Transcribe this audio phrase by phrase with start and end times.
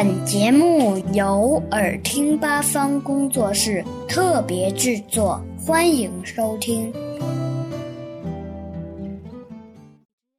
[0.00, 6.92] 本节目由耳听八方工作室特别制作，欢迎收听。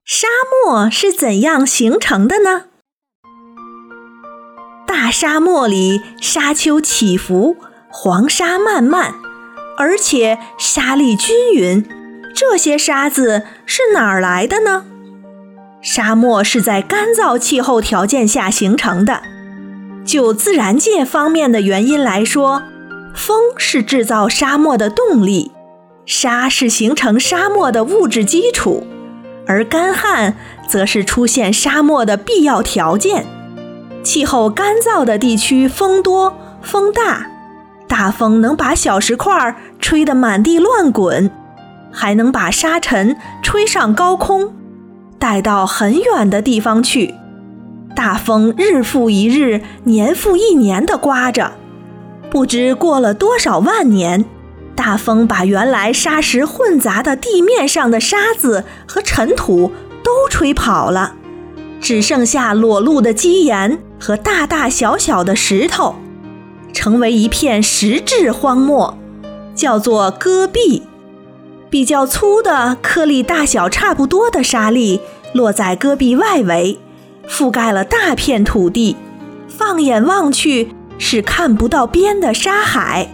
[0.05, 0.29] 沙
[0.63, 2.67] 漠是怎样形成的呢？
[4.87, 7.57] 大沙漠里沙丘起伏，
[7.89, 9.15] 黄沙漫漫，
[9.77, 11.85] 而且沙粒均匀。
[12.33, 14.85] 这些沙子是哪儿来的呢？
[15.81, 19.23] 沙漠是在干燥气候条件下形成的。
[20.09, 22.63] 就自然界方面的原因来说，
[23.13, 25.51] 风是制造沙漠的动力，
[26.03, 28.87] 沙是形成沙漠的物质基础，
[29.45, 30.35] 而干旱
[30.67, 33.27] 则是出现沙漠的必要条件。
[34.01, 37.27] 气候干燥的地区风多风大，
[37.87, 41.29] 大风能把小石块吹得满地乱滚，
[41.91, 44.55] 还能把沙尘吹上高空，
[45.19, 47.13] 带到很远的地方去。
[47.99, 51.51] 大风日复一日，年复一年地刮着，
[52.29, 54.23] 不知过了多少万年，
[54.73, 61.15] 大风把原来沙石混杂的地面上的沙子和尘土都吹跑了，
[61.81, 65.95] 只剩下裸露的基岩和大大小小的石头，
[66.71, 68.97] 成为一片石质荒漠，
[69.53, 70.83] 叫做戈壁。
[71.69, 75.01] 比较粗的、颗粒大小差不多的沙粒
[75.33, 76.79] 落在戈壁外围。
[77.29, 78.97] 覆盖了大片土地，
[79.47, 83.09] 放眼望去是看不到边的沙海。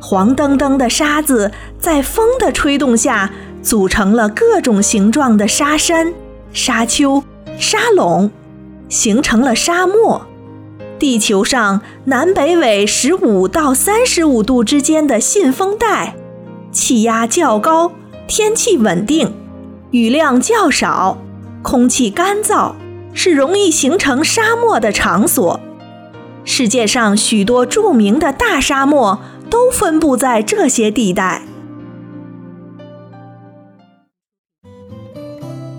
[0.00, 3.30] 黄澄澄的沙子在风的吹动下，
[3.62, 6.12] 组成了各种形状的沙山、
[6.52, 7.22] 沙丘、
[7.58, 8.30] 沙垄，
[8.88, 10.26] 形成了沙漠。
[10.98, 16.14] 地球上南北纬十五到三十五度之间的信风带，
[16.72, 17.92] 气压较高，
[18.26, 19.34] 天气稳定，
[19.90, 21.18] 雨量较少，
[21.62, 22.72] 空气干燥。
[23.14, 25.60] 是容易形成沙漠的场所。
[26.44, 31.42] 世界上许多著名的大沙漠都分布在这些地带。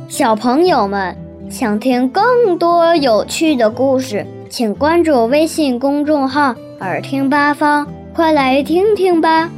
[0.07, 1.17] 小朋友们
[1.49, 9.49] 想听更多有趣的故事，请关注微信公众号“耳听八方”，快来听听吧。